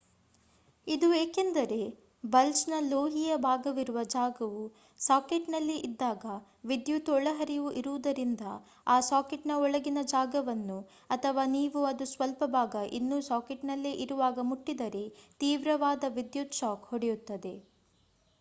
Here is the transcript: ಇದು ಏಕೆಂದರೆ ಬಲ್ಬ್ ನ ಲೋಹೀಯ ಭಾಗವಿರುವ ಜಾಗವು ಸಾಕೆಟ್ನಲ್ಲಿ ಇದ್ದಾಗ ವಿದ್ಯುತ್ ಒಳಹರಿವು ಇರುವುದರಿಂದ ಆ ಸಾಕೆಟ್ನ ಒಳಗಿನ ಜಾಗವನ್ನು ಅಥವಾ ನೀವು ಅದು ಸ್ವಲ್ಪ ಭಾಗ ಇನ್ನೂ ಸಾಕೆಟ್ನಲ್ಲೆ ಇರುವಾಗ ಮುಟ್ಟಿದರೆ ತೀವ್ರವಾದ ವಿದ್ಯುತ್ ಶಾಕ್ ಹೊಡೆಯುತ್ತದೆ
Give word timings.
ಇದು 0.87 1.07
ಏಕೆಂದರೆ 1.15 1.77
ಬಲ್ಬ್ 2.25 2.61
ನ 2.69 2.85
ಲೋಹೀಯ 2.85 3.33
ಭಾಗವಿರುವ 3.43 3.99
ಜಾಗವು 4.13 4.63
ಸಾಕೆಟ್ನಲ್ಲಿ 4.99 5.75
ಇದ್ದಾಗ 5.81 6.23
ವಿದ್ಯುತ್ 6.65 7.11
ಒಳಹರಿವು 7.13 7.69
ಇರುವುದರಿಂದ 7.81 8.45
ಆ 8.87 8.97
ಸಾಕೆಟ್ನ 9.09 9.57
ಒಳಗಿನ 9.61 10.01
ಜಾಗವನ್ನು 10.09 10.77
ಅಥವಾ 11.09 11.45
ನೀವು 11.53 11.81
ಅದು 11.85 12.07
ಸ್ವಲ್ಪ 12.13 12.43
ಭಾಗ 12.51 12.83
ಇನ್ನೂ 12.99 13.19
ಸಾಕೆಟ್ನಲ್ಲೆ 13.29 13.91
ಇರುವಾಗ 14.05 14.39
ಮುಟ್ಟಿದರೆ 14.49 15.05
ತೀವ್ರವಾದ 15.41 16.09
ವಿದ್ಯುತ್ 16.17 16.59
ಶಾಕ್ 16.61 16.87
ಹೊಡೆಯುತ್ತದೆ 16.91 17.55